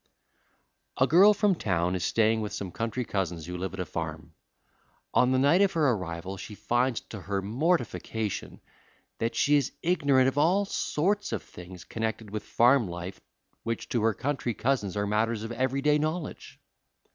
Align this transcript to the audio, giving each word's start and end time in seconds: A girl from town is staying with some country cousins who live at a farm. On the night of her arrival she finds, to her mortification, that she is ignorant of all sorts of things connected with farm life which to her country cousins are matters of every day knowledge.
A 0.97 1.05
girl 1.05 1.31
from 1.31 1.53
town 1.53 1.93
is 1.93 2.03
staying 2.03 2.41
with 2.41 2.53
some 2.53 2.71
country 2.71 3.05
cousins 3.05 3.45
who 3.45 3.55
live 3.55 3.75
at 3.75 3.79
a 3.79 3.85
farm. 3.85 4.33
On 5.13 5.31
the 5.31 5.37
night 5.37 5.61
of 5.61 5.73
her 5.73 5.91
arrival 5.91 6.37
she 6.37 6.55
finds, 6.55 7.01
to 7.01 7.21
her 7.21 7.39
mortification, 7.43 8.61
that 9.19 9.35
she 9.35 9.57
is 9.57 9.71
ignorant 9.83 10.27
of 10.27 10.39
all 10.39 10.65
sorts 10.65 11.31
of 11.31 11.43
things 11.43 11.83
connected 11.83 12.31
with 12.31 12.41
farm 12.41 12.87
life 12.87 13.21
which 13.61 13.89
to 13.89 14.01
her 14.01 14.15
country 14.15 14.55
cousins 14.55 14.97
are 14.97 15.05
matters 15.05 15.43
of 15.43 15.51
every 15.51 15.83
day 15.83 15.99
knowledge. 15.99 16.59